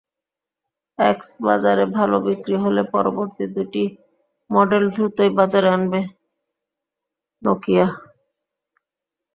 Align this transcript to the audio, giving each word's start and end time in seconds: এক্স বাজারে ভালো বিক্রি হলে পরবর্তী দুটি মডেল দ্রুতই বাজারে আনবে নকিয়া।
এক্স 0.99 1.29
বাজারে 1.47 1.83
ভালো 1.97 2.17
বিক্রি 2.25 2.55
হলে 2.63 2.81
পরবর্তী 2.93 3.43
দুটি 3.55 3.83
মডেল 4.49 4.83
দ্রুতই 4.93 5.29
বাজারে 5.39 5.69
আনবে 5.75 6.01
নকিয়া। 7.41 7.85